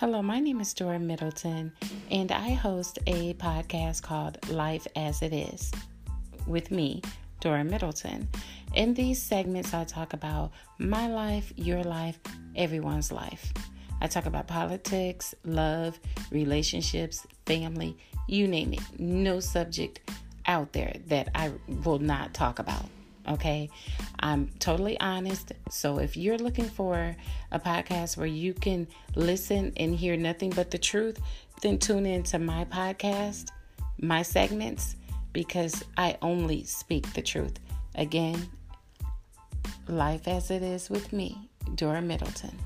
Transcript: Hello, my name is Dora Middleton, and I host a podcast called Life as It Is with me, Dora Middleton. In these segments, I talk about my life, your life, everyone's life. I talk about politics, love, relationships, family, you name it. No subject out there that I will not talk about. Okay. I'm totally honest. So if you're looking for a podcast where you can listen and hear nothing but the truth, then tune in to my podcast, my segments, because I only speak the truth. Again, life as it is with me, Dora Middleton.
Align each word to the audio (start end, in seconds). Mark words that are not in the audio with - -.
Hello, 0.00 0.22
my 0.22 0.38
name 0.38 0.60
is 0.60 0.74
Dora 0.74 1.00
Middleton, 1.00 1.72
and 2.08 2.30
I 2.30 2.50
host 2.50 3.00
a 3.08 3.34
podcast 3.34 4.00
called 4.00 4.38
Life 4.48 4.86
as 4.94 5.22
It 5.22 5.32
Is 5.32 5.72
with 6.46 6.70
me, 6.70 7.02
Dora 7.40 7.64
Middleton. 7.64 8.28
In 8.74 8.94
these 8.94 9.20
segments, 9.20 9.74
I 9.74 9.82
talk 9.82 10.12
about 10.12 10.52
my 10.78 11.08
life, 11.08 11.52
your 11.56 11.82
life, 11.82 12.20
everyone's 12.54 13.10
life. 13.10 13.52
I 14.00 14.06
talk 14.06 14.26
about 14.26 14.46
politics, 14.46 15.34
love, 15.42 15.98
relationships, 16.30 17.26
family, 17.44 17.98
you 18.28 18.46
name 18.46 18.74
it. 18.74 19.00
No 19.00 19.40
subject 19.40 20.12
out 20.46 20.72
there 20.74 20.94
that 21.08 21.30
I 21.34 21.50
will 21.82 21.98
not 21.98 22.34
talk 22.34 22.60
about. 22.60 22.84
Okay. 23.28 23.68
I'm 24.20 24.50
totally 24.58 24.98
honest. 25.00 25.52
So 25.70 25.98
if 25.98 26.16
you're 26.16 26.38
looking 26.38 26.68
for 26.68 27.14
a 27.52 27.60
podcast 27.60 28.16
where 28.16 28.26
you 28.26 28.54
can 28.54 28.88
listen 29.14 29.72
and 29.76 29.94
hear 29.94 30.16
nothing 30.16 30.50
but 30.50 30.70
the 30.70 30.78
truth, 30.78 31.18
then 31.62 31.78
tune 31.78 32.06
in 32.06 32.22
to 32.24 32.38
my 32.38 32.64
podcast, 32.66 33.48
my 34.00 34.22
segments, 34.22 34.96
because 35.32 35.84
I 35.96 36.16
only 36.22 36.64
speak 36.64 37.12
the 37.12 37.22
truth. 37.22 37.58
Again, 37.94 38.48
life 39.88 40.28
as 40.28 40.50
it 40.50 40.62
is 40.62 40.88
with 40.88 41.12
me, 41.12 41.50
Dora 41.74 42.00
Middleton. 42.00 42.56